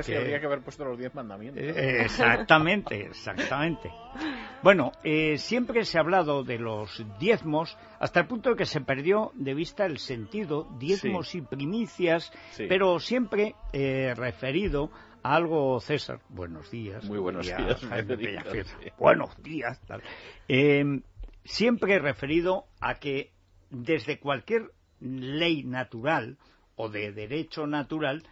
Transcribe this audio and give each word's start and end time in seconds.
Habría 0.00 0.40
que 0.40 0.46
haber 0.46 0.60
puesto 0.60 0.84
los 0.84 0.98
diez 0.98 1.14
mandamientos. 1.14 1.62
Eh, 1.62 2.02
exactamente, 2.02 3.06
exactamente. 3.06 3.90
Bueno, 4.62 4.92
eh, 5.04 5.38
siempre 5.38 5.84
se 5.84 5.98
ha 5.98 6.00
hablado 6.00 6.44
de 6.44 6.58
los 6.58 7.04
diezmos 7.18 7.76
hasta 7.98 8.20
el 8.20 8.26
punto 8.26 8.50
de 8.50 8.56
que 8.56 8.66
se 8.66 8.80
perdió 8.80 9.32
de 9.34 9.54
vista 9.54 9.86
el 9.86 9.98
sentido, 9.98 10.68
diezmos 10.78 11.34
y 11.34 11.42
primicias, 11.42 12.32
pero 12.56 12.98
siempre 12.98 13.54
eh, 13.72 14.14
referido 14.16 14.90
a 15.22 15.36
algo, 15.36 15.80
César, 15.80 16.20
buenos 16.28 16.70
días. 16.70 17.04
Muy 17.04 17.18
buenos 17.18 17.46
días. 17.46 17.80
buenos 18.98 19.42
días. 19.42 19.80
siempre 21.44 21.98
referido 21.98 22.66
a 22.80 22.94
que 22.94 23.30
desde 23.70 24.18
cualquier 24.18 24.70
ley 25.00 25.64
natural 25.64 26.38
o 26.76 26.88
de 26.88 27.12
derecho 27.12 27.66
natural 27.66 28.22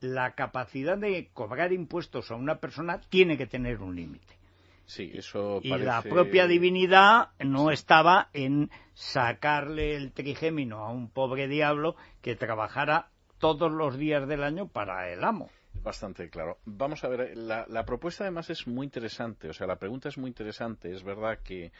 la 0.00 0.34
capacidad 0.34 0.98
de 0.98 1.30
cobrar 1.32 1.72
impuestos 1.72 2.30
a 2.30 2.34
una 2.34 2.56
persona 2.56 3.00
tiene 3.08 3.36
que 3.36 3.46
tener 3.46 3.80
un 3.80 3.96
límite. 3.96 4.36
Sí, 4.84 5.10
eso 5.14 5.60
y 5.62 5.76
la 5.76 6.00
propia 6.02 6.46
divinidad 6.46 7.30
no 7.40 7.72
estaba 7.72 8.28
en 8.32 8.70
sacarle 8.94 9.96
el 9.96 10.12
trigémino 10.12 10.84
a 10.84 10.90
un 10.90 11.10
pobre 11.10 11.48
diablo 11.48 11.96
que 12.22 12.36
trabajara 12.36 13.08
todos 13.38 13.70
los 13.70 13.98
días 13.98 14.28
del 14.28 14.44
año 14.44 14.68
para 14.68 15.10
el 15.12 15.24
amo. 15.24 15.50
Bastante 15.82 16.28
claro. 16.30 16.58
Vamos 16.64 17.04
a 17.04 17.08
ver, 17.08 17.36
la, 17.36 17.84
propuesta 17.84 18.24
además 18.24 18.50
es 18.50 18.66
muy 18.66 18.84
interesante, 18.84 19.48
o 19.48 19.52
sea, 19.52 19.66
la 19.66 19.76
pregunta 19.76 20.08
es 20.08 20.18
muy 20.18 20.28
interesante. 20.28 20.92
Es 20.92 21.04
verdad 21.04 21.38
que, 21.44 21.70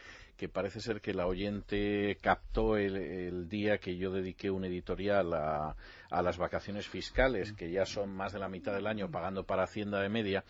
parece 0.52 0.80
ser 0.80 1.00
que 1.00 1.12
la 1.12 1.26
oyente 1.26 2.16
captó 2.20 2.76
el, 2.76 3.48
día 3.48 3.78
que 3.78 3.96
yo 3.96 4.12
dediqué 4.12 4.50
un 4.50 4.64
editorial 4.64 5.34
a, 5.34 5.76
a, 6.10 6.22
las 6.22 6.38
vacaciones 6.38 6.86
fiscales, 6.88 7.52
que 7.52 7.70
ya 7.70 7.84
son 7.84 8.14
más 8.14 8.32
de 8.32 8.38
la 8.38 8.48
mitad 8.48 8.74
del 8.74 8.86
año 8.86 9.10
pagando 9.10 9.44
para 9.44 9.64
Hacienda 9.64 10.00
de 10.00 10.08
media, 10.08 10.44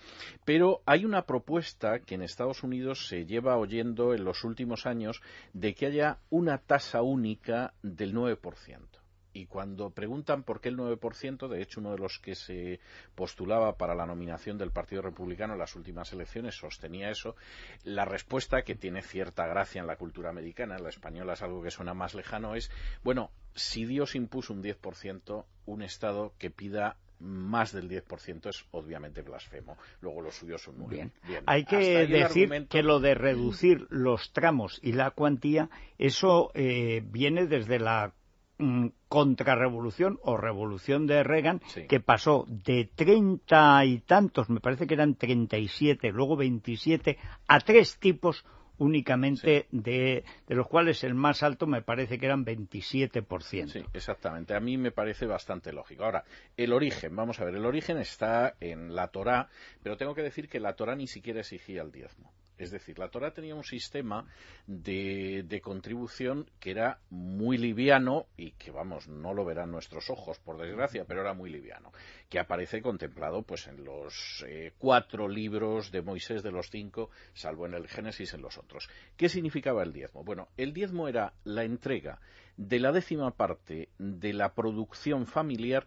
pero 0.44 0.82
hay 0.84 1.04
una 1.04 1.22
propuesta 1.22 2.00
que 2.00 2.16
en 2.16 2.22
Estados 2.22 2.62
Unidos 2.62 3.08
se 3.08 3.24
lleva 3.24 3.56
oyendo 3.56 4.12
en 4.12 4.24
los 4.24 4.44
últimos 4.44 4.84
años 4.84 5.22
de 5.54 5.74
que 5.74 5.86
haya 5.86 6.18
una 6.28 6.58
tasa 6.58 7.02
única 7.02 7.72
del 7.82 8.14
9% 8.14 9.05
y 9.36 9.44
cuando 9.44 9.90
preguntan 9.90 10.44
por 10.44 10.62
qué 10.62 10.70
el 10.70 10.78
9%, 10.78 11.48
de 11.48 11.60
hecho 11.60 11.80
uno 11.80 11.92
de 11.92 11.98
los 11.98 12.18
que 12.18 12.34
se 12.34 12.80
postulaba 13.14 13.76
para 13.76 13.94
la 13.94 14.06
nominación 14.06 14.56
del 14.56 14.70
Partido 14.70 15.02
Republicano 15.02 15.52
en 15.52 15.58
las 15.58 15.76
últimas 15.76 16.10
elecciones 16.14 16.54
sostenía 16.54 17.10
eso, 17.10 17.36
la 17.84 18.06
respuesta 18.06 18.62
que 18.62 18.74
tiene 18.74 19.02
cierta 19.02 19.46
gracia 19.46 19.80
en 19.82 19.86
la 19.86 19.96
cultura 19.96 20.30
americana, 20.30 20.76
en 20.76 20.84
la 20.84 20.88
española 20.88 21.34
es 21.34 21.42
algo 21.42 21.62
que 21.62 21.70
suena 21.70 21.92
más 21.92 22.14
lejano, 22.14 22.54
es, 22.54 22.70
bueno, 23.04 23.30
si 23.54 23.84
Dios 23.84 24.14
impuso 24.14 24.54
un 24.54 24.62
10%, 24.62 25.44
un 25.66 25.82
Estado 25.82 26.32
que 26.38 26.50
pida 26.50 26.96
más 27.18 27.72
del 27.72 27.90
10% 27.90 28.48
es 28.48 28.64
obviamente 28.70 29.22
blasfemo. 29.22 29.78
Luego 30.00 30.20
los 30.20 30.34
suyos 30.34 30.62
son 30.62 30.78
muy 30.78 30.96
bien. 30.96 31.12
Hay 31.46 31.64
que 31.64 32.06
decir 32.06 32.68
que 32.68 32.82
lo 32.82 33.00
de 33.00 33.14
reducir 33.14 33.86
los 33.88 34.32
tramos 34.32 34.78
y 34.82 34.92
la 34.92 35.10
cuantía, 35.10 35.70
eso 35.98 36.50
eh, 36.54 37.02
viene 37.06 37.46
desde 37.46 37.78
la 37.78 38.12
Mm, 38.58 38.86
contrarrevolución 39.08 40.18
o 40.22 40.38
revolución 40.38 41.06
de 41.06 41.22
Reagan, 41.22 41.60
que 41.88 42.00
pasó 42.00 42.46
de 42.48 42.88
treinta 42.94 43.84
y 43.84 43.98
tantos, 43.98 44.48
me 44.48 44.60
parece 44.60 44.86
que 44.86 44.94
eran 44.94 45.14
treinta 45.14 45.58
y 45.58 45.68
siete, 45.68 46.10
luego 46.10 46.36
veintisiete, 46.36 47.18
a 47.46 47.60
tres 47.60 47.98
tipos 47.98 48.46
únicamente 48.78 49.66
de, 49.70 50.24
de, 50.46 50.54
los 50.54 50.66
cuales 50.68 51.04
el 51.04 51.14
más 51.14 51.42
alto 51.42 51.66
me 51.66 51.82
parece 51.82 52.18
que 52.18 52.24
eran 52.24 52.46
27%. 52.46 53.68
Sí, 53.68 53.84
exactamente. 53.92 54.54
A 54.54 54.60
mí 54.60 54.78
me 54.78 54.90
parece 54.90 55.26
bastante 55.26 55.72
lógico. 55.72 56.04
Ahora, 56.04 56.24
el 56.56 56.72
origen, 56.72 57.14
vamos 57.14 57.38
a 57.40 57.44
ver, 57.44 57.56
el 57.56 57.66
origen 57.66 57.98
está 57.98 58.54
en 58.60 58.94
la 58.94 59.08
Torá, 59.08 59.48
pero 59.82 59.98
tengo 59.98 60.14
que 60.14 60.22
decir 60.22 60.48
que 60.48 60.60
la 60.60 60.74
Torá 60.76 60.96
ni 60.96 61.06
siquiera 61.06 61.40
exigía 61.40 61.82
el 61.82 61.92
diezmo. 61.92 62.32
Es 62.58 62.70
decir, 62.70 62.98
la 62.98 63.08
Torah 63.08 63.32
tenía 63.32 63.54
un 63.54 63.64
sistema 63.64 64.26
de, 64.66 65.60
contribución 65.62 66.48
que 66.60 66.70
era 66.70 67.00
muy 67.10 67.58
liviano 67.58 68.26
y 68.36 68.52
que, 68.52 68.70
vamos, 68.70 69.08
no 69.08 69.34
lo 69.34 69.44
verán 69.44 69.70
nuestros 69.70 70.10
ojos, 70.10 70.38
por 70.38 70.58
desgracia, 70.58 71.04
pero 71.06 71.22
era 71.22 71.34
muy 71.34 71.50
liviano, 71.50 71.92
que 72.28 72.38
aparece 72.38 72.82
contemplado 72.82 73.42
pues 73.42 73.66
en 73.66 73.84
los 73.84 74.44
eh, 74.46 74.72
cuatro 74.78 75.28
libros 75.28 75.90
de 75.90 76.02
Moisés 76.02 76.42
de 76.42 76.52
los 76.52 76.70
cinco, 76.70 77.10
salvo 77.34 77.66
en 77.66 77.74
el 77.74 77.88
Génesis 77.88 78.34
en 78.34 78.42
los 78.42 78.58
otros. 78.58 78.88
¿Qué 79.16 79.28
significaba 79.28 79.82
el 79.82 79.92
diezmo? 79.92 80.24
Bueno, 80.24 80.48
el 80.56 80.72
diezmo 80.72 81.08
era 81.08 81.32
la 81.44 81.64
entrega 81.64 82.20
de 82.56 82.80
la 82.80 82.92
décima 82.92 83.32
parte 83.32 83.90
de 83.98 84.32
la 84.32 84.54
producción 84.54 85.26
familiar, 85.26 85.86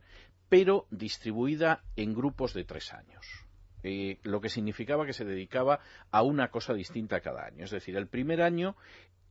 pero 0.50 0.88
distribuida 0.90 1.84
en 1.96 2.14
grupos 2.14 2.54
de 2.54 2.64
tres 2.64 2.94
años. 2.94 3.49
Eh, 3.84 4.20
lo 4.24 4.42
que 4.42 4.50
significaba 4.50 5.06
que 5.06 5.14
se 5.14 5.26
dedicaba 5.26 5.80
a 6.12 6.22
una 6.22 6.50
cosa 6.50 6.74
distinta 6.74 7.22
cada 7.22 7.46
año. 7.46 7.64
Es 7.64 7.72
decir, 7.72 7.96
el 7.96 8.08
primer 8.08 8.42
año 8.42 8.76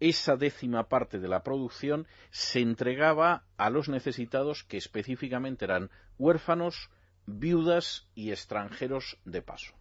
esa 0.00 0.36
décima 0.36 0.88
parte 0.88 1.19
de 1.19 1.28
la 1.28 1.42
producción 1.42 2.06
se 2.31 2.60
entregaba 2.60 3.44
a 3.56 3.70
los 3.70 3.88
necesitados 3.88 4.64
que 4.64 4.76
específicamente 4.76 5.64
eran 5.64 5.91
huérfanos, 6.19 6.91
viudas 7.26 8.09
y 8.14 8.31
extranjeros 8.31 9.19
de 9.25 9.42
paso. 9.42 9.78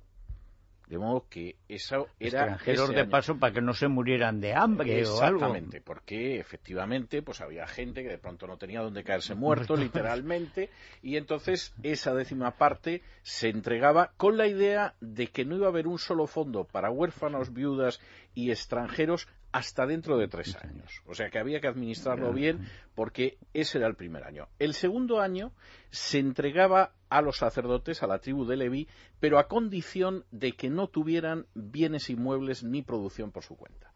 De 0.88 0.98
modo 0.98 1.25
que 1.30 1.58
eso 1.68 2.08
era 2.18 2.44
extranjeros 2.44 2.90
de 2.92 3.06
paso 3.06 3.38
para 3.38 3.53
que 3.53 3.62
no 3.62 3.74
se 3.74 3.90
murieran 3.90 4.40
de 4.40 4.53
hambre 4.53 5.06
o 5.06 5.22
algo. 5.22 5.40
Exactamente, 5.40 5.81
porque 5.81 6.40
efectivamente 6.40 7.22
pues 7.22 7.42
había 7.42 7.68
gente 7.68 8.03
que 8.03 8.09
de 8.09 8.18
pronto 8.18 8.48
no 8.48 8.58
tenía 8.58 8.81
donde 8.81 9.03
caerse 9.03 9.36
muerto 9.36 9.76
literalmente 9.76 10.70
y 11.02 11.18
entonces 11.18 11.74
esa 11.84 12.14
décima 12.14 12.52
parte 12.52 13.02
se 13.22 13.50
entregaba 13.50 14.14
con 14.16 14.38
la 14.38 14.47
idea 14.47 14.96
de 15.02 15.28
que 15.28 15.44
no 15.44 15.58
iba 15.58 15.66
a 15.66 15.70
haber 15.70 15.88
un 15.88 16.00
solo 16.00 16.26
fondo 16.26 16.64
para 16.64 16.90
huérfanos, 16.90 17.53
viudas 17.53 18.00
y 18.34 18.52
extranjeros 18.52 19.28
hasta 19.52 19.86
dentro 19.86 20.18
de 20.18 20.28
tres 20.28 20.56
años. 20.56 21.02
O 21.06 21.16
sea 21.16 21.30
que 21.30 21.40
había 21.40 21.59
que 21.59 21.68
administrarlo 21.68 22.31
bien 22.31 22.68
porque 22.96 23.38
ese 23.53 23.80
era 23.80 23.88
el 23.88 23.96
primer 23.96 24.24
año. 24.24 24.47
El 24.59 24.74
segundo 24.74 25.20
año 25.20 25.52
se 25.90 26.20
entregaba 26.20 26.94
a 27.09 27.22
los 27.22 27.38
sacerdotes, 27.38 28.03
a 28.03 28.07
la 28.07 28.19
tribu 28.19 28.45
de 28.45 28.57
Leví, 28.57 28.88
pero 29.19 29.40
a 29.40 29.47
condición 29.47 30.25
de 30.31 30.53
que 30.53 30.69
no 30.69 30.88
tuvieran 30.88 31.47
bienes 31.53 32.09
inmuebles 32.09 32.63
ni 32.63 32.81
producción 32.81 33.31
por 33.31 33.44
su 33.44 33.56
cuenta. 33.56 33.94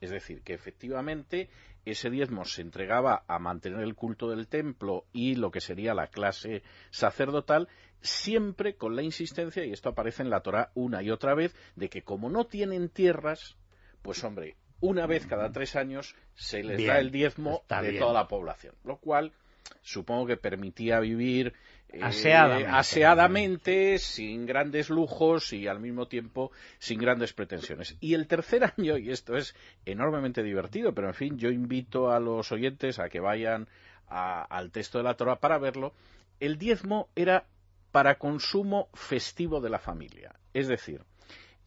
Es 0.00 0.10
decir, 0.10 0.42
que 0.42 0.54
efectivamente 0.54 1.48
ese 1.84 2.10
diezmo 2.10 2.44
se 2.44 2.62
entregaba 2.62 3.24
a 3.28 3.38
mantener 3.38 3.80
el 3.80 3.94
culto 3.94 4.28
del 4.28 4.48
templo 4.48 5.06
y 5.12 5.36
lo 5.36 5.50
que 5.50 5.60
sería 5.60 5.94
la 5.94 6.08
clase 6.08 6.62
sacerdotal, 6.90 7.68
siempre 8.00 8.76
con 8.76 8.94
la 8.94 9.02
insistencia, 9.02 9.64
y 9.64 9.72
esto 9.72 9.88
aparece 9.88 10.22
en 10.22 10.30
la 10.30 10.42
Torah 10.42 10.70
una 10.74 11.02
y 11.02 11.10
otra 11.10 11.34
vez, 11.34 11.54
de 11.76 11.88
que 11.88 12.02
como 12.02 12.28
no 12.28 12.46
tienen 12.46 12.88
tierras, 12.88 13.56
pues 14.02 14.22
hombre, 14.24 14.56
una 14.80 15.06
vez 15.06 15.26
cada 15.26 15.50
tres 15.50 15.76
años 15.76 16.14
se 16.34 16.62
les 16.62 16.84
da 16.84 16.98
el 16.98 17.10
diezmo 17.10 17.62
de 17.80 17.98
toda 17.98 18.12
la 18.12 18.28
población, 18.28 18.74
lo 18.84 18.98
cual 18.98 19.32
supongo 19.82 20.26
que 20.26 20.36
permitía 20.36 21.00
vivir 21.00 21.54
eh, 21.88 22.00
aseadamente. 22.02 23.98
sin 23.98 24.46
grandes 24.46 24.90
lujos 24.90 25.52
y 25.52 25.66
al 25.68 25.80
mismo 25.80 26.08
tiempo 26.08 26.50
sin 26.78 26.98
grandes 26.98 27.32
pretensiones. 27.32 27.96
Y 28.00 28.14
el 28.14 28.26
tercer 28.26 28.64
año, 28.76 28.96
y 28.98 29.10
esto 29.10 29.36
es 29.36 29.54
enormemente 29.84 30.42
divertido, 30.42 30.94
pero 30.94 31.08
en 31.08 31.14
fin, 31.14 31.38
yo 31.38 31.50
invito 31.50 32.10
a 32.10 32.20
los 32.20 32.50
oyentes 32.52 32.98
a 32.98 33.08
que 33.08 33.20
vayan 33.20 33.68
al 34.08 34.70
texto 34.70 34.98
de 34.98 35.04
la 35.04 35.14
Torah 35.14 35.40
para 35.40 35.58
verlo, 35.58 35.92
el 36.38 36.58
diezmo 36.58 37.08
era 37.16 37.46
para 37.90 38.18
consumo 38.18 38.88
festivo 38.94 39.60
de 39.60 39.70
la 39.70 39.78
familia. 39.78 40.36
Es 40.52 40.68
decir, 40.68 41.02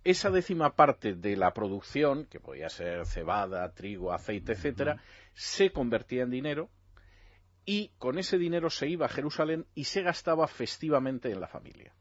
esa 0.03 0.29
décima 0.29 0.75
parte 0.75 1.15
de 1.15 1.35
la 1.35 1.53
producción, 1.53 2.25
que 2.25 2.39
podía 2.39 2.69
ser 2.69 3.05
cebada, 3.05 3.73
trigo, 3.73 4.13
aceite, 4.13 4.53
etcétera, 4.53 5.01
se 5.33 5.71
convertía 5.71 6.23
en 6.23 6.29
dinero 6.29 6.69
y 7.69 7.92
con 8.00 8.18
ese 8.18 8.39
dinero 8.39 8.71
se 8.71 8.89
iba 8.89 9.06
a 9.06 9.10
Jerusalén 9.10 9.68
y 9.75 9.83
se 9.83 10.01
gastaba 10.01 10.48
festivamente 10.48 11.31
en 11.31 11.39
la 11.39 11.48
familia. 11.48 11.94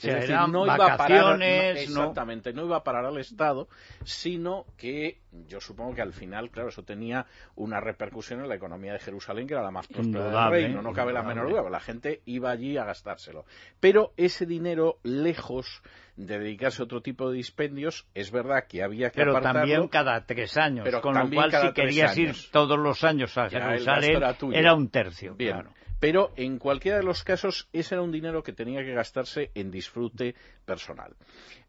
Decir, 0.00 0.36
no 0.48 0.64
iba 0.64 0.94
a 0.94 0.96
parar, 0.96 1.42
exactamente, 1.42 2.52
no 2.52 2.64
iba 2.64 2.78
a 2.78 2.84
parar 2.84 3.04
al 3.04 3.18
Estado, 3.18 3.68
sino 4.04 4.66
que 4.76 5.18
yo 5.48 5.60
supongo 5.60 5.94
que 5.94 6.02
al 6.02 6.12
final, 6.12 6.50
claro, 6.50 6.68
eso 6.68 6.82
tenía 6.82 7.26
una 7.54 7.80
repercusión 7.80 8.40
en 8.40 8.48
la 8.48 8.54
economía 8.54 8.92
de 8.92 8.98
Jerusalén, 8.98 9.46
que 9.46 9.54
era 9.54 9.62
la 9.62 9.70
más 9.70 9.86
próspera 9.88 10.24
del 10.24 10.50
reino, 10.50 10.82
no 10.82 10.92
cabe 10.92 11.12
la 11.12 11.22
menor 11.22 11.50
duda, 11.50 11.68
la 11.70 11.80
gente 11.80 12.20
iba 12.26 12.50
allí 12.50 12.76
a 12.76 12.84
gastárselo. 12.84 13.44
Pero 13.80 14.12
ese 14.16 14.46
dinero, 14.46 14.98
lejos 15.02 15.82
de 16.16 16.38
dedicarse 16.38 16.82
a 16.82 16.84
otro 16.84 17.00
tipo 17.00 17.30
de 17.30 17.36
dispendios, 17.36 18.06
es 18.14 18.30
verdad 18.30 18.64
que 18.68 18.82
había 18.82 19.10
que 19.10 19.16
Pero 19.16 19.40
también 19.40 19.88
cada 19.88 20.24
tres 20.26 20.56
años, 20.56 20.84
pero 20.84 21.00
con 21.00 21.14
lo 21.14 21.30
cual 21.30 21.50
si 21.50 21.72
querías 21.72 22.16
ir 22.18 22.34
todos 22.50 22.78
los 22.78 23.02
años 23.04 23.36
a 23.38 23.48
Jerusalén, 23.48 24.22
era, 24.52 24.74
un 24.74 24.88
tercio. 24.88 25.34
Bien. 25.34 25.64
Pero 26.02 26.32
en 26.34 26.58
cualquiera 26.58 26.96
de 26.96 27.04
los 27.04 27.22
casos, 27.22 27.68
ese 27.72 27.94
era 27.94 28.02
un 28.02 28.10
dinero 28.10 28.42
que 28.42 28.52
tenía 28.52 28.82
que 28.82 28.92
gastarse 28.92 29.52
en 29.54 29.70
disfrute 29.70 30.34
personal. 30.64 31.14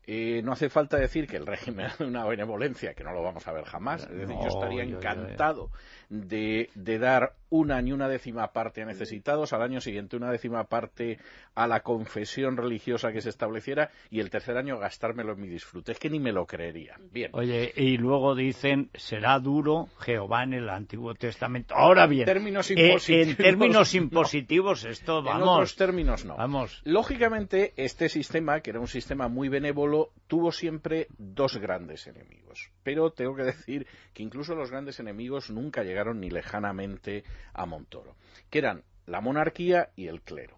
Eh, 0.06 0.42
no 0.44 0.52
hace 0.52 0.70
falta 0.70 0.98
decir 0.98 1.28
que 1.28 1.38
el 1.38 1.46
régimen 1.46 1.88
era 2.00 2.06
una 2.06 2.26
benevolencia, 2.26 2.94
que 2.94 3.04
no 3.04 3.14
lo 3.14 3.24
vamos 3.24 3.48
a 3.48 3.54
ver 3.54 3.64
jamás. 3.64 4.04
Es 4.04 4.18
decir, 4.18 4.36
yo 4.42 4.48
estaría 4.48 4.84
encantado 4.84 5.70
de, 6.10 6.70
dar 6.76 7.34
una 7.50 7.82
ni 7.82 7.92
una 7.92 8.08
décima 8.08 8.52
parte 8.52 8.82
a 8.82 8.86
necesitados, 8.86 9.54
al 9.54 9.62
año 9.62 9.80
siguiente 9.80 10.16
una 10.16 10.32
décima 10.32 10.66
parte 10.66 11.20
a 11.56 11.68
la 11.68 11.82
confesión 11.82 12.58
religiosa 12.58 13.12
que 13.12 13.22
se 13.22 13.30
estableciera 13.30 13.92
y 14.10 14.20
el 14.20 14.30
tercer 14.30 14.58
año 14.58 14.78
gastármelo 14.78 15.34
en 15.34 15.42
mi 15.42 15.48
disfrute. 15.48 15.92
Es 15.92 16.00
que 16.00 16.10
ni 16.10 16.20
me 16.20 16.32
lo 16.32 16.46
creería. 16.46 16.98
Bien. 17.12 17.32
Oye, 17.34 17.72
y 17.76 17.98
luego 17.98 18.36
dicen, 18.36 18.90
será 18.94 19.40
duro 19.40 19.88
Jehová 20.00 20.44
en 20.44 20.54
el 20.54 20.70
Antiguo 20.70 21.14
Testamento. 21.14 21.76
Ahora 21.76 22.08
bien, 22.08 22.26
términos 22.26 22.70
eh, 22.72 22.98
en 23.08 23.36
términos 23.36 23.94
impositivos 23.96 24.84
esto, 24.84 25.22
vamos. 25.22 25.42
En 25.42 25.48
otros 25.48 25.76
términos 25.76 26.26
no. 26.26 26.36
Vamos. 26.36 26.82
Lógicamente, 26.84 27.74
este 27.78 28.10
sistema, 28.10 28.62
que 28.62 28.72
era 28.72 28.80
un 28.80 28.88
sistema 28.88 29.28
muy 29.28 29.50
benévolo, 29.50 29.93
tuvo 30.28 30.52
siempre 30.52 31.08
dos 31.18 31.58
grandes 31.58 32.08
enemigos. 32.08 32.72
Pero 32.84 33.12
tengo 33.12 33.36
que 33.36 33.44
decir 33.44 33.88
que 34.14 34.24
incluso 34.24 34.56
los 34.56 34.72
grandes 34.72 35.00
enemigos 35.00 35.50
nunca 35.50 35.84
llegaron 35.84 36.20
ni 36.20 36.30
lejanamente 36.30 37.24
a 37.54 37.66
Montoro, 37.66 38.16
que 38.50 38.60
eran 38.60 38.84
la 39.06 39.22
monarquía 39.22 39.90
y 39.96 40.08
el 40.08 40.22
clero. 40.22 40.58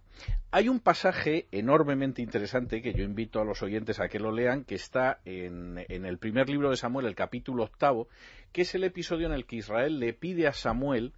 Hay 0.52 0.70
un 0.70 0.80
pasaje 0.80 1.48
enormemente 1.52 2.22
interesante 2.22 2.82
que 2.82 2.94
yo 2.94 3.04
invito 3.04 3.42
a 3.42 3.46
los 3.46 3.62
oyentes 3.62 4.00
a 4.00 4.08
que 4.08 4.20
lo 4.20 4.32
lean, 4.32 4.64
que 4.64 4.76
está 4.76 5.20
en, 5.26 5.86
el 5.90 6.18
primer 6.18 6.50
libro 6.50 6.70
de 6.70 6.78
Samuel, 6.78 7.08
el 7.08 7.16
capítulo 7.16 7.64
octavo, 7.64 8.08
que 8.54 8.62
es 8.62 8.74
el 8.76 8.86
episodio 8.86 9.28
en 9.28 9.34
el 9.34 9.46
que 9.46 9.58
Israel 9.58 10.00
le 10.00 10.14
pide 10.14 10.48
a 10.48 10.54
Samuel 10.54 11.14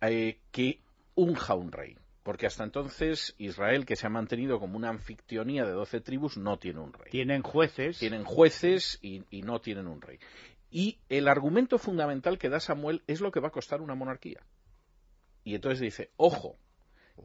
eh, 0.00 0.38
que 0.50 0.80
unja 1.14 1.54
un 1.54 1.70
rey. 1.70 1.96
Porque 2.30 2.46
hasta 2.46 2.62
entonces 2.62 3.34
Israel, 3.38 3.84
que 3.84 3.96
se 3.96 4.06
ha 4.06 4.08
mantenido 4.08 4.60
como 4.60 4.76
una 4.76 4.88
anfictionía 4.88 5.64
de 5.64 5.72
doce 5.72 6.00
tribus, 6.00 6.36
no 6.36 6.60
tiene 6.60 6.78
un 6.78 6.92
rey. 6.92 7.10
Tienen 7.10 7.42
jueces. 7.42 7.98
Tienen 7.98 8.22
jueces 8.22 9.00
y 9.02 9.42
no 9.42 9.60
tienen 9.60 9.88
un 9.88 10.00
rey. 10.00 10.20
Y 10.70 10.98
el 11.08 11.26
argumento 11.26 11.76
fundamental 11.76 12.38
que 12.38 12.48
da 12.48 12.60
Samuel 12.60 13.02
es 13.08 13.20
lo 13.20 13.32
que 13.32 13.40
va 13.40 13.48
a 13.48 13.50
costar 13.50 13.80
una 13.80 13.96
monarquía. 13.96 14.46
Y 15.42 15.56
entonces 15.56 15.80
dice, 15.80 16.12
ojo, 16.16 16.56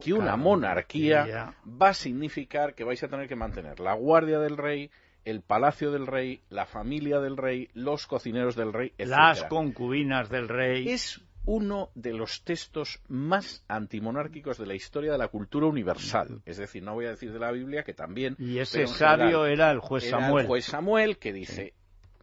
que 0.00 0.12
una 0.12 0.36
monarquía 0.36 1.54
va 1.64 1.90
a 1.90 1.94
significar 1.94 2.74
que 2.74 2.82
vais 2.82 3.00
a 3.04 3.06
tener 3.06 3.28
que 3.28 3.36
mantener 3.36 3.78
la 3.78 3.94
guardia 3.94 4.40
del 4.40 4.56
rey, 4.56 4.90
el 5.24 5.40
palacio 5.40 5.92
del 5.92 6.08
rey, 6.08 6.42
la 6.48 6.66
familia 6.66 7.20
del 7.20 7.36
rey, 7.36 7.68
los 7.74 8.08
cocineros 8.08 8.56
del 8.56 8.72
rey, 8.72 8.92
etc. 8.98 9.08
Las 9.08 9.44
concubinas 9.44 10.30
del 10.30 10.48
rey. 10.48 10.88
Es 10.88 11.22
uno 11.46 11.90
de 11.94 12.12
los 12.12 12.42
textos 12.42 13.00
más 13.08 13.64
antimonárquicos 13.68 14.58
de 14.58 14.66
la 14.66 14.74
historia 14.74 15.12
de 15.12 15.18
la 15.18 15.28
cultura 15.28 15.66
universal. 15.66 16.42
Es 16.44 16.58
decir, 16.58 16.82
no 16.82 16.94
voy 16.94 17.06
a 17.06 17.10
decir 17.10 17.32
de 17.32 17.38
la 17.38 17.52
Biblia, 17.52 17.84
que 17.84 17.94
también. 17.94 18.36
Y 18.38 18.58
ese 18.58 18.86
sabio 18.86 19.46
era 19.46 19.70
el 19.70 19.78
juez 19.78 20.10
Samuel. 20.10 20.42
El 20.42 20.46
juez 20.48 20.64
Samuel, 20.64 21.18
que 21.18 21.32
dice: 21.32 21.74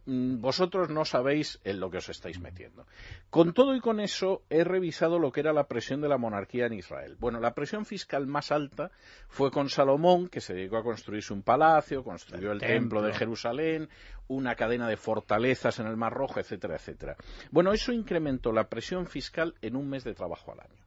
vosotros 0.06 0.90
no 0.90 1.04
sabéis 1.04 1.60
en 1.64 1.80
lo 1.80 1.90
que 1.90 1.98
os 1.98 2.08
estáis 2.08 2.38
metiendo. 2.38 2.86
Con 3.30 3.54
todo 3.54 3.74
y 3.74 3.80
con 3.80 4.00
eso, 4.00 4.42
he 4.50 4.62
revisado 4.62 5.18
lo 5.18 5.32
que 5.32 5.40
era 5.40 5.52
la 5.52 5.66
presión 5.66 6.00
de 6.00 6.08
la 6.08 6.18
monarquía 6.18 6.66
en 6.66 6.74
Israel. 6.74 7.16
Bueno, 7.18 7.40
la 7.40 7.54
presión 7.54 7.86
fiscal 7.86 8.26
más 8.26 8.52
alta 8.52 8.90
fue 9.28 9.50
con 9.50 9.70
Salomón, 9.70 10.28
que 10.28 10.40
se 10.40 10.54
dedicó 10.54 10.76
a 10.76 10.82
construirse 10.82 11.32
un 11.32 11.42
palacio, 11.42 12.04
construyó 12.04 12.52
el, 12.52 12.60
templo. 12.60 13.00
de 13.02 13.14
Jerusalén, 13.14 13.88
una 14.28 14.54
cadena 14.54 14.88
de 14.88 14.96
fortalezas 14.96 15.78
en 15.80 15.86
el 15.86 15.96
Mar 15.96 16.12
Rojo, 16.12 16.38
etcétera, 16.38 16.76
etcétera. 16.76 17.16
Bueno, 17.50 17.72
eso 17.72 17.92
incrementó 17.92 18.52
la 18.52 18.68
presión 18.68 19.06
fiscal 19.06 19.54
en 19.62 19.76
un 19.76 19.88
mes 19.88 20.04
de 20.04 20.14
trabajo 20.14 20.52
al 20.52 20.60
año. 20.60 20.84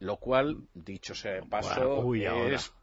Lo 0.00 0.18
cual, 0.18 0.58
dicho 0.74 1.14
sea 1.14 1.34
de 1.34 1.42
paso, 1.42 2.14
es 2.14 2.74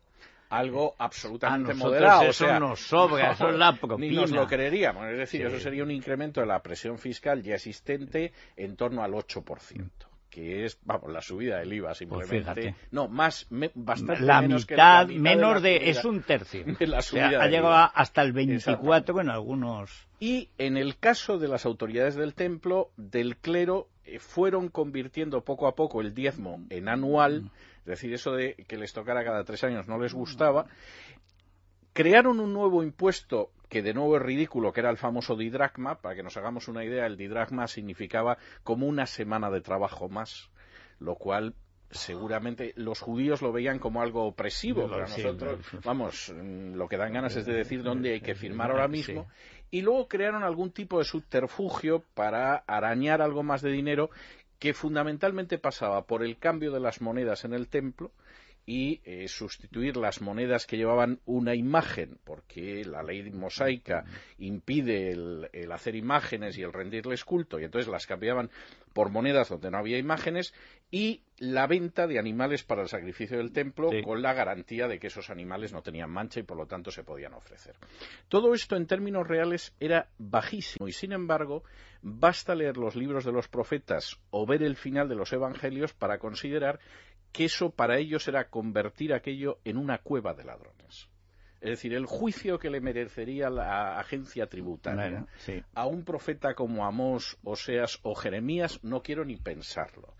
algo 0.51 0.95
absolutamente 0.97 1.73
moderado. 1.73 2.23
Eso 2.23 2.45
o 2.45 2.47
sea, 2.47 2.59
nos 2.59 2.79
sobra, 2.81 3.31
eso 3.31 3.49
es 3.49 3.55
la 3.55 3.73
propina. 3.73 4.09
Ni 4.09 4.15
nos 4.15 4.31
lo 4.31 4.45
creeríamos. 4.45 5.07
Es 5.07 5.17
decir, 5.17 5.45
eso 5.45 5.59
sería 5.59 5.83
un 5.83 5.91
incremento 5.91 6.41
de 6.41 6.47
la 6.47 6.61
presión 6.61 6.97
fiscal 6.97 7.41
ya 7.41 7.55
existente 7.55 8.33
en 8.57 8.75
torno 8.75 9.01
al 9.01 9.13
8% 9.13 9.89
que 10.29 10.63
es 10.63 10.79
vamos 10.85 11.11
la 11.11 11.21
subida 11.21 11.59
del 11.59 11.73
IVA 11.73 11.89
pues 11.89 11.97
simplemente 11.97 12.73
no 12.91 13.09
más 13.09 13.47
bastante 13.49 14.23
la 14.23 14.41
menos 14.41 14.61
mitad, 14.61 15.05
que 15.05 15.13
la 15.13 15.19
menos 15.19 15.61
de, 15.61 15.89
es 15.89 16.05
un 16.05 16.21
tercio 16.21 16.63
la 16.79 17.01
subida 17.01 17.43
ha 17.43 17.47
llegado 17.47 17.91
hasta 17.93 18.21
el 18.21 18.31
24 18.31 19.19
en 19.19 19.29
algunos 19.29 20.07
y 20.21 20.47
en 20.57 20.77
el 20.77 20.97
caso 20.97 21.37
de 21.37 21.49
las 21.49 21.65
autoridades 21.65 22.15
del 22.15 22.33
templo 22.33 22.91
del 22.95 23.35
clero 23.35 23.89
eh, 24.05 24.19
fueron 24.19 24.69
convirtiendo 24.69 25.43
poco 25.43 25.67
a 25.67 25.75
poco 25.75 25.99
el 25.99 26.13
diezmo 26.13 26.63
en 26.69 26.87
anual 26.87 27.51
es 27.81 27.85
decir, 27.85 28.13
eso 28.13 28.33
de 28.33 28.55
que 28.67 28.77
les 28.77 28.93
tocara 28.93 29.23
cada 29.23 29.43
tres 29.43 29.63
años 29.63 29.87
no 29.87 29.97
les 29.97 30.13
gustaba. 30.13 30.67
Crearon 31.93 32.39
un 32.39 32.53
nuevo 32.53 32.83
impuesto 32.83 33.51
que 33.69 33.81
de 33.81 33.93
nuevo 33.93 34.17
es 34.17 34.21
ridículo, 34.21 34.71
que 34.71 34.81
era 34.81 34.89
el 34.89 34.97
famoso 34.97 35.35
didracma. 35.35 35.99
Para 35.99 36.15
que 36.15 36.23
nos 36.23 36.37
hagamos 36.37 36.67
una 36.67 36.85
idea, 36.85 37.05
el 37.05 37.17
didracma 37.17 37.67
significaba 37.67 38.37
como 38.63 38.85
una 38.85 39.05
semana 39.07 39.49
de 39.49 39.61
trabajo 39.61 40.09
más, 40.09 40.51
lo 40.99 41.15
cual 41.15 41.55
seguramente 41.91 42.73
los 42.75 42.99
judíos 42.99 43.41
lo 43.41 43.51
veían 43.51 43.79
como 43.79 44.01
algo 44.01 44.25
opresivo, 44.25 44.87
pero 44.89 45.01
nosotros, 45.01 45.59
vamos, 45.83 46.33
mm, 46.35 46.75
lo 46.75 46.87
que 46.87 46.97
dan 46.97 47.13
ganas 47.13 47.35
es 47.35 47.45
de 47.45 47.53
decir 47.53 47.83
dónde 47.83 48.13
hay 48.13 48.21
que 48.21 48.35
firmar 48.35 48.71
ahora 48.71 48.87
mismo. 48.87 49.27
Y 49.69 49.81
luego 49.81 50.07
crearon 50.07 50.43
algún 50.43 50.71
tipo 50.71 50.99
de 50.99 51.05
subterfugio 51.05 52.03
para 52.13 52.55
arañar 52.67 53.21
algo 53.21 53.43
más 53.43 53.61
de 53.61 53.71
dinero 53.71 54.09
que 54.61 54.75
fundamentalmente 54.75 55.57
pasaba 55.57 56.05
por 56.05 56.21
el 56.23 56.37
cambio 56.37 56.71
de 56.71 56.79
las 56.79 57.01
monedas 57.01 57.45
en 57.45 57.53
el 57.55 57.67
templo 57.67 58.11
y 58.65 59.01
eh, 59.05 59.27
sustituir 59.27 59.97
las 59.97 60.21
monedas 60.21 60.65
que 60.65 60.77
llevaban 60.77 61.19
una 61.25 61.55
imagen, 61.55 62.19
porque 62.23 62.85
la 62.85 63.03
ley 63.03 63.29
mosaica 63.31 64.05
impide 64.37 65.11
el, 65.11 65.71
hacer 65.71 65.95
imágenes 65.95 66.57
y 66.57 66.61
el 66.61 66.73
rendirles 66.73 67.25
culto, 67.25 67.59
y 67.59 67.63
entonces 67.63 67.91
las 67.91 68.05
cambiaban 68.05 68.49
por 68.93 69.09
monedas 69.09 69.49
donde 69.49 69.71
no 69.71 69.77
había 69.77 69.97
imágenes, 69.97 70.53
y 70.91 71.23
la 71.37 71.65
venta 71.65 72.05
de 72.05 72.19
animales 72.19 72.63
para 72.63 72.81
el 72.81 72.89
sacrificio 72.89 73.37
del 73.37 73.51
templo 73.51 73.89
con 74.03 74.21
la 74.21 74.33
garantía 74.33 74.87
de 74.87 74.99
que 74.99 75.07
esos 75.07 75.29
animales 75.29 75.73
no 75.73 75.81
tenían 75.81 76.11
mancha 76.11 76.39
y 76.39 76.43
por 76.43 76.57
lo 76.57 76.67
tanto 76.67 76.91
se 76.91 77.03
podían 77.03 77.33
ofrecer. 77.33 77.75
Todo 78.27 78.53
esto 78.53 78.75
en 78.75 78.85
términos 78.85 79.27
reales 79.27 79.73
era 79.79 80.09
bajísimo 80.19 80.87
y 80.87 80.91
sin 80.91 81.13
embargo 81.13 81.63
basta 82.01 82.53
leer 82.53 82.77
los 82.77 82.95
libros 82.95 83.25
de 83.25 83.31
los 83.31 83.47
profetas 83.47 84.19
o 84.29 84.45
ver 84.45 84.61
el 84.63 84.75
final 84.75 85.07
de 85.07 85.15
los 85.15 85.33
evangelios 85.33 85.93
para 85.93 86.19
considerar 86.19 86.79
que 87.31 87.45
eso 87.45 87.71
para 87.71 87.97
ellos 87.97 88.27
era 88.27 88.49
convertir 88.49 89.13
aquello 89.13 89.59
en 89.63 89.77
una 89.77 89.99
cueva 89.99 90.33
de 90.33 90.43
ladrones. 90.43 91.09
Es 91.61 91.69
decir, 91.69 91.93
el 91.93 92.07
juicio 92.07 92.57
que 92.57 92.71
le 92.71 92.81
merecería 92.81 93.49
la 93.49 93.99
agencia 93.99 94.47
tributaria. 94.47 95.27
A 95.75 95.85
un 95.85 96.03
profeta 96.03 96.55
como 96.55 96.85
Amós, 96.85 97.37
Oseas 97.43 97.99
o 98.01 98.15
Jeremías, 98.15 98.79
no 98.83 99.03
quiero 99.03 99.25
ni 99.25 99.37
pensarlo 99.37 100.15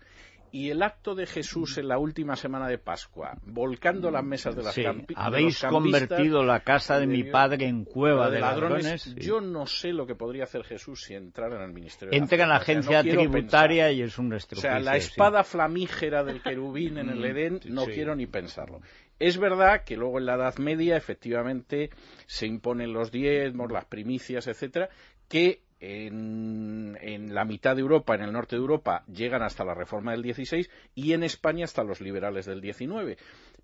y 0.52 0.68
el 0.68 0.82
acto 0.82 1.14
de 1.14 1.26
Jesús 1.26 1.78
en 1.78 1.88
la 1.88 1.96
última 1.96 2.36
semana 2.36 2.68
de 2.68 2.76
Pascua, 2.76 3.38
volcando 3.42 4.10
las 4.10 4.22
mesas 4.22 4.54
de 4.54 4.62
las 4.62 4.74
sí, 4.74 4.84
Habéis 5.16 5.62
convertido 5.62 6.44
la 6.44 6.60
casa 6.60 7.00
de 7.00 7.06
mi 7.06 7.24
padre 7.24 7.66
en 7.66 7.86
cueva 7.86 8.28
de, 8.28 8.40
ladrones. 8.40 9.14
Yo 9.16 9.40
no 9.40 9.66
sé 9.66 9.94
lo 9.94 10.06
que 10.06 10.14
podría 10.14 10.44
hacer 10.44 10.62
Jesús 10.64 11.04
si 11.04 11.14
entrara 11.14 11.56
en 11.56 11.62
el 11.62 11.72
ministerio. 11.72 12.12
Entra 12.12 12.42
en 12.42 12.50
la 12.50 12.56
agencia 12.56 13.02
tributaria 13.02 13.90
y 13.92 14.02
es 14.02 14.18
un 14.18 14.34
O 14.34 14.38
sea, 14.38 14.78
la 14.78 14.96
espada 14.96 15.42
flamígera 15.42 16.22
del 16.22 16.42
querubín 16.42 16.98
en 16.98 17.08
el 17.08 17.20
mm, 17.20 17.24
Edén, 17.24 17.60
no 17.70 17.86
quiero 17.86 18.14
ni 18.14 18.26
pensarlo. 18.26 18.82
Es 19.18 19.38
verdad 19.38 19.84
que 19.84 19.96
luego 19.96 20.18
en 20.18 20.26
la 20.26 20.34
Edad 20.34 20.58
Media 20.58 20.98
efectivamente 20.98 21.90
se 22.26 22.46
imponen 22.46 22.92
los 22.92 23.10
diezmos, 23.10 23.72
las 23.72 23.86
primicias, 23.86 24.46
etcétera, 24.48 24.90
que 25.28 25.62
en, 25.82 27.34
la 27.34 27.44
mitad 27.44 27.74
de 27.74 27.82
Europa, 27.82 28.14
en 28.14 28.22
el 28.22 28.32
norte 28.32 28.54
de 28.54 28.60
Europa, 28.60 29.04
llegan 29.12 29.42
hasta 29.42 29.64
la 29.64 29.74
reforma 29.74 30.12
del 30.12 30.22
16 30.22 30.70
y 30.94 31.12
en 31.12 31.24
España 31.24 31.64
hasta 31.64 31.82
los 31.82 32.00
liberales 32.00 32.46
del 32.46 32.60
19. 32.60 33.16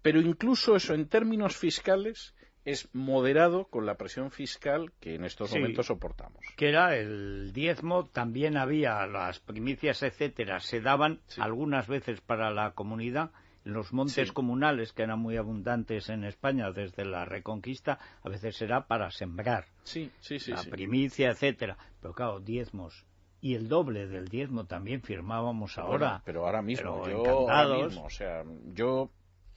Pero 0.02 0.20
incluso 0.20 0.74
eso 0.74 0.94
en 0.94 1.08
términos 1.08 1.56
fiscales 1.56 2.34
es 2.64 2.88
moderado 2.92 3.66
con 3.66 3.86
la 3.86 3.94
presión 3.94 4.32
fiscal 4.32 4.92
que 5.00 5.14
en 5.14 5.24
estos 5.24 5.52
momentos 5.52 5.86
soportamos. 5.86 6.44
Que 6.56 6.68
era 6.68 6.96
el 6.96 7.52
diezmo, 7.52 8.06
también 8.06 8.56
había 8.56 9.06
las 9.06 9.38
primicias, 9.38 10.02
etcétera, 10.02 10.58
se 10.60 10.80
daban 10.80 11.20
algunas 11.38 11.86
veces 11.86 12.20
para 12.20 12.50
la 12.50 12.72
comunidad 12.72 13.30
los 13.68 13.92
montes 13.92 14.32
comunales, 14.32 14.92
que 14.92 15.02
eran 15.02 15.18
muy 15.18 15.36
abundantes 15.36 16.08
en 16.08 16.24
España 16.24 16.70
desde 16.72 17.04
la 17.04 17.24
Reconquista, 17.24 17.98
a 18.22 18.28
veces 18.28 18.60
era 18.62 18.86
para 18.86 19.10
sembrar. 19.10 19.66
Sí, 19.82 20.10
sí, 20.20 20.38
sí. 20.38 20.52
La 20.52 20.64
primicia, 20.64 21.30
etcétera. 21.30 21.76
Pero 22.00 22.14
claro, 22.14 22.40
diezmos. 22.40 23.04
Y 23.40 23.54
el 23.54 23.68
doble 23.68 24.08
del 24.08 24.28
diezmo 24.28 24.64
también 24.64 25.02
firmábamos 25.02 25.78
ahora. 25.78 26.22
pero 26.24 26.44
ahora 26.44 26.60
mismo, 26.60 27.06
yo 27.06 27.48
ahora 27.48 27.84
mismo, 27.86 28.04
o 28.04 28.10
sea, 28.10 28.42
yo 28.72 29.10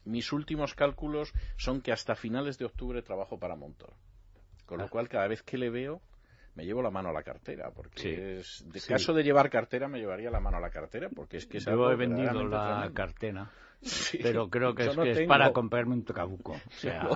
mis 0.06 0.32
últimos 0.32 0.76
cálculos 0.76 1.34
son 1.58 1.82
que 1.82 1.92
hasta 1.92 2.16
finales 2.16 2.58
de 2.60 2.66
octubre 2.66 3.02
trabajo 3.02 3.40
para 3.40 3.56
Montor. 3.56 3.94
Con 4.66 4.80
lo 4.80 4.86
ah. 4.86 4.90
cual, 4.90 5.10
cada 5.10 5.28
vez 5.28 5.42
que 5.42 5.58
le 5.58 5.70
veo, 5.70 6.02
me 6.56 6.66
llevo 6.66 6.82
la 6.82 6.92
mano 6.92 7.10
a 7.10 7.14
la 7.14 7.24
cartera, 7.24 7.72
porque 7.72 8.40
es, 8.40 8.66
de 8.72 8.82
caso 8.82 9.14
de 9.14 9.24
llevar 9.24 9.50
cartera, 9.50 9.88
me 9.88 10.00
llevaría 10.00 10.30
la 10.30 10.40
mano 10.40 10.58
a 10.58 10.62
la 10.62 10.70
cartera, 10.70 11.10
porque 11.10 11.38
es 11.38 11.46
que 11.46 11.58
es 11.58 11.66
Yo 11.66 11.92
he 11.92 11.96
vendido 11.96 12.44
la 12.44 12.92
cartera. 12.94 13.52
Pero 14.22 14.50
creo 14.50 14.76
que, 14.76 14.86
es, 14.86 15.28
para 15.28 15.52
comprarme 15.54 15.94
un 15.94 16.04
trabuco. 16.04 16.54
O 16.54 16.60
sea, 16.72 17.08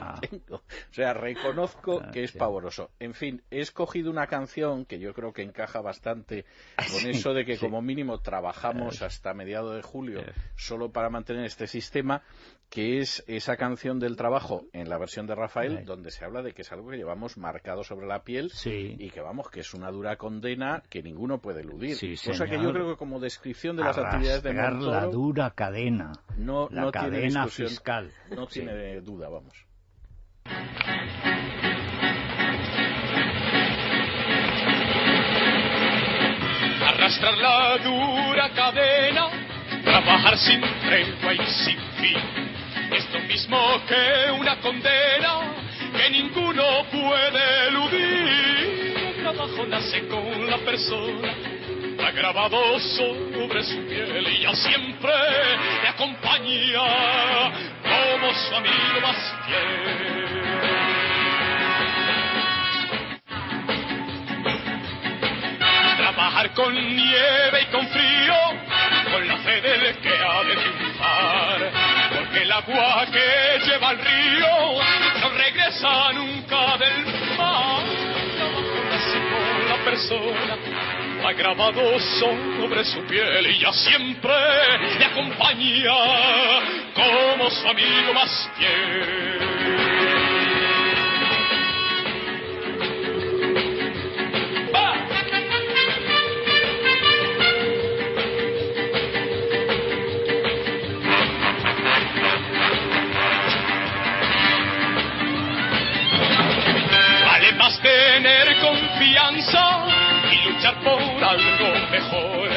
o 0.49 0.61
sea 0.91 1.13
reconozco 1.13 2.01
ah, 2.03 2.11
que 2.11 2.23
es 2.23 2.31
pavoroso. 2.31 2.89
En 2.99 3.13
fin, 3.13 3.43
he 3.51 3.59
escogido 3.59 4.09
una 4.09 4.27
canción 4.27 4.85
que 4.85 4.99
yo 4.99 5.13
creo 5.13 5.33
que 5.33 5.43
encaja 5.43 5.81
bastante 5.81 6.45
con 6.75 7.09
eso 7.09 7.33
de 7.33 7.45
que 7.45 7.57
como 7.57 7.81
mínimo 7.81 8.19
trabajamos 8.19 9.01
eh. 9.01 9.05
hasta 9.05 9.33
mediados 9.33 9.75
de 9.75 9.81
julio 9.81 10.21
eh. 10.21 10.33
solo 10.55 10.91
para 10.91 11.09
mantener 11.09 11.45
este 11.45 11.67
sistema 11.67 12.23
que 12.69 12.99
es 12.99 13.23
esa 13.27 13.57
canción 13.57 13.99
del 13.99 14.15
trabajo 14.15 14.65
en 14.73 14.89
la 14.89 14.97
versión 14.97 15.27
de 15.27 15.35
Rafael, 15.35 15.85
donde 15.85 16.11
se 16.11 16.25
habla 16.25 16.41
de 16.41 16.53
que 16.53 16.63
es 16.63 16.71
algo 16.71 16.89
que 16.89 16.97
llevamos 16.97 17.37
marcado 17.37 17.83
sobre 17.83 18.07
la 18.07 18.23
piel 18.23 18.51
y 18.65 19.09
que 19.11 19.21
vamos, 19.21 19.49
que 19.49 19.61
es 19.61 19.73
una 19.73 19.91
dura 19.91 20.17
condena 20.17 20.83
que 20.89 21.03
ninguno 21.03 21.39
puede 21.39 21.61
eludir. 21.61 21.97
Cosa 22.25 22.45
que 22.45 22.61
yo 22.61 22.73
creo 22.73 22.89
que 22.89 22.97
como 22.97 23.19
descripción 23.19 23.75
de 23.77 23.83
las 23.83 23.97
actividades 23.97 24.43
de 24.43 24.53
Montoro, 24.53 24.91
la 24.91 25.05
dura 25.05 25.51
cadena, 25.51 26.11
no, 26.37 26.67
la 26.71 26.91
cadena 26.91 27.47
tiene 27.47 27.69
fiscal. 27.69 28.11
No 28.29 28.47
tiene 28.47 29.01
duda, 29.01 29.29
vamos. 29.29 29.53
Arrastrar 36.87 37.37
la 37.37 37.77
dura 37.83 38.49
cadena, 38.53 39.29
trabajar 39.83 40.37
sin 40.37 40.61
tregua 40.61 41.33
y 41.33 41.45
sin 41.47 41.79
fin 41.99 42.45
es 42.91 43.13
lo 43.13 43.19
mismo 43.21 43.57
que 43.87 44.31
una 44.39 44.59
condena 44.61 45.55
que 45.97 46.09
ninguno 46.09 46.63
puede 46.91 47.67
eludir. 47.67 47.94
Nace 49.75 50.07
con 50.07 50.49
la 50.49 50.57
persona, 50.59 51.33
ha 52.01 52.11
grabado 52.11 52.79
sobre 52.79 53.61
su 53.61 53.85
piel 53.85 54.25
y 54.25 54.43
ya 54.43 54.55
siempre 54.55 55.11
le 55.81 55.89
acompaña 55.89 57.51
como 57.83 58.33
su 58.33 58.55
amigo 58.55 59.01
más 59.01 59.35
fiel. 59.45 60.37
Trabajar 65.97 66.53
con 66.53 66.73
nieve 66.73 67.61
y 67.61 67.65
con 67.65 67.85
frío, 67.89 68.35
con 69.11 69.27
la 69.27 69.37
fe 69.39 69.59
del 69.59 69.97
que 69.97 70.09
ha 70.09 70.43
de 70.45 70.55
triunfar 70.55 71.95
el 72.41 72.51
agua 72.51 73.05
que 73.11 73.59
lleva 73.65 73.89
al 73.89 73.97
río 73.97 74.81
no 75.21 75.29
regresa 75.29 76.11
nunca 76.13 76.54
persona, 79.95 80.57
ha 81.23 81.31
grabado 81.33 81.97
sobre 82.19 82.83
su 82.83 83.01
piel 83.05 83.47
y 83.47 83.59
ya 83.59 83.71
siempre 83.71 84.33
le 84.99 85.05
acompaña 85.05 85.93
como 86.93 87.49
su 87.49 87.67
amigo 87.67 88.13
más 88.13 88.49
fiel. 88.57 89.54
Mejor. 111.95 112.49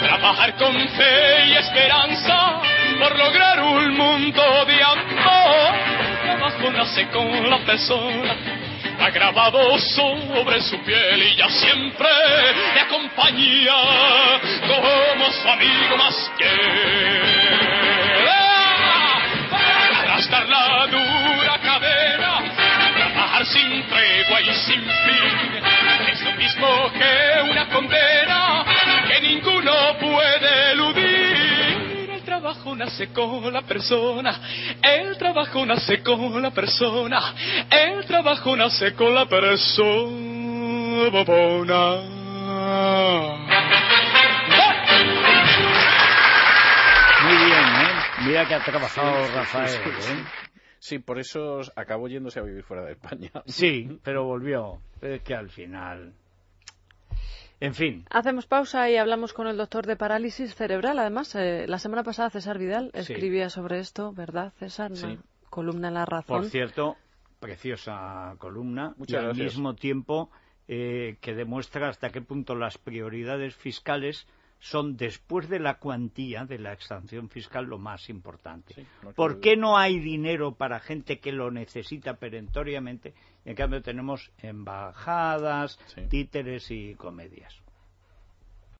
Trabajar 0.00 0.56
con 0.56 0.74
fe 0.88 1.46
y 1.46 1.52
esperanza 1.52 2.60
por 2.98 3.18
lograr 3.18 3.62
un 3.62 3.96
mundo 3.96 4.64
de 4.66 4.82
amor. 4.82 5.72
trabajo 6.22 6.70
nace 6.70 7.06
con 7.08 7.50
la 7.50 7.58
persona, 7.58 8.34
ha 9.00 9.10
grabado 9.10 9.78
sobre 9.78 10.60
su 10.62 10.78
piel 10.78 11.22
y 11.22 11.36
ya 11.36 11.48
siempre 11.48 12.08
le 12.74 12.80
acompaña 12.80 13.78
como 14.68 15.30
su 15.32 15.48
amigo 15.48 15.96
más 15.98 16.30
fiel. 16.36 16.81
Trabajo 32.72 32.76
nace 32.76 33.12
con 33.12 33.52
la 33.52 33.62
persona, 33.62 34.40
el 34.82 35.18
trabajo 35.18 35.66
nace 35.66 36.02
con 36.02 36.40
la 36.40 36.50
persona, 36.50 37.34
el 37.70 38.04
trabajo 38.06 38.56
nace 38.56 38.94
con 38.94 39.14
la 39.14 39.26
persona. 39.26 40.42
Muy 47.22 47.36
bien, 47.36 47.64
¿eh? 47.76 48.26
Mira 48.26 48.48
que 48.48 48.54
ha 48.54 48.64
trabajado 48.64 49.26
Rafael, 49.34 49.74
¿eh? 49.74 50.24
Sí, 50.78 50.98
por 50.98 51.18
eso 51.18 51.60
acabó 51.76 52.08
yéndose 52.08 52.40
a 52.40 52.42
vivir 52.42 52.64
fuera 52.64 52.84
de 52.84 52.92
España. 52.92 53.30
Sí, 53.46 54.00
pero 54.04 54.24
volvió. 54.24 54.80
Es 55.00 55.22
que 55.22 55.34
al 55.34 55.50
final. 55.50 56.14
En 57.62 57.74
fin. 57.74 58.04
Hacemos 58.10 58.46
pausa 58.46 58.90
y 58.90 58.96
hablamos 58.96 59.32
con 59.32 59.46
el 59.46 59.56
doctor 59.56 59.86
de 59.86 59.94
parálisis 59.94 60.56
cerebral. 60.56 60.98
Además, 60.98 61.32
eh, 61.36 61.66
la 61.68 61.78
semana 61.78 62.02
pasada 62.02 62.28
César 62.28 62.58
Vidal 62.58 62.90
escribía 62.92 63.50
sobre 63.50 63.78
esto, 63.78 64.12
¿verdad, 64.12 64.52
César? 64.58 64.96
Sí. 64.96 65.16
columna 65.48 65.86
en 65.86 65.94
La 65.94 66.04
Razón. 66.04 66.40
Por 66.40 66.50
cierto, 66.50 66.96
preciosa 67.38 68.34
columna. 68.38 68.96
y 69.06 69.14
al 69.14 69.36
mismo 69.36 69.76
tiempo 69.76 70.28
eh, 70.66 71.18
que 71.20 71.34
demuestra 71.34 71.88
hasta 71.88 72.10
qué 72.10 72.20
punto 72.20 72.56
las 72.56 72.78
prioridades 72.78 73.54
fiscales 73.54 74.26
son 74.62 74.96
después 74.96 75.48
de 75.48 75.58
la 75.58 75.78
cuantía 75.78 76.44
de 76.44 76.56
la 76.56 76.72
extracción 76.72 77.28
fiscal 77.28 77.66
lo 77.66 77.78
más 77.78 78.08
importante. 78.08 78.86
¿Por 79.16 79.40
qué 79.40 79.56
no 79.56 79.76
hay 79.76 79.98
dinero 79.98 80.54
para 80.54 80.78
gente 80.78 81.18
que 81.18 81.32
lo 81.32 81.50
necesita 81.50 82.14
perentoriamente? 82.14 83.12
en 83.44 83.56
cambio 83.56 83.82
tenemos 83.82 84.30
embajadas, 84.38 85.80
títeres 86.08 86.70
y 86.70 86.94
comedias. 86.94 87.60